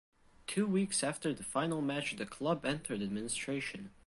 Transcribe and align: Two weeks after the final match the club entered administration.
Two 0.47 0.65
weeks 0.65 1.03
after 1.03 1.31
the 1.31 1.43
final 1.43 1.79
match 1.79 2.15
the 2.15 2.25
club 2.25 2.65
entered 2.65 3.03
administration. 3.03 3.91